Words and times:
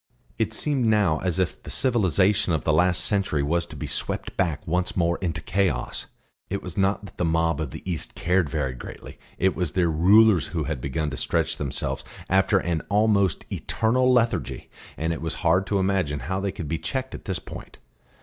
It 0.39 0.51
seemed 0.51 0.85
now 0.87 1.19
as 1.19 1.37
if 1.37 1.61
the 1.61 1.69
civilisation 1.69 2.53
of 2.53 2.63
the 2.63 2.73
last 2.73 3.05
century 3.05 3.43
was 3.43 3.67
to 3.67 3.75
be 3.75 3.85
swept 3.85 4.35
back 4.35 4.65
once 4.65 4.97
more 4.97 5.19
into 5.19 5.41
chaos. 5.41 6.07
It 6.49 6.63
was 6.63 6.75
not 6.75 7.05
that 7.05 7.17
the 7.19 7.23
mob 7.23 7.61
of 7.61 7.69
the 7.69 7.83
East 7.87 8.15
cared 8.15 8.49
very 8.49 8.73
greatly; 8.73 9.19
it 9.37 9.55
was 9.55 9.73
their 9.73 9.89
rulers 9.91 10.47
who 10.47 10.63
had 10.63 10.81
begun 10.81 11.11
to 11.11 11.17
stretch 11.17 11.57
themselves 11.57 12.03
after 12.31 12.57
an 12.57 12.81
almost 12.89 13.45
eternal 13.51 14.11
lethargy, 14.11 14.71
and 14.97 15.13
it 15.13 15.21
was 15.21 15.35
hard 15.45 15.67
to 15.67 15.77
imagine 15.77 16.21
how 16.21 16.39
they 16.39 16.51
could 16.51 16.67
be 16.67 16.79
checked 16.79 17.13
at 17.13 17.25
this 17.25 17.37
point. 17.37 17.77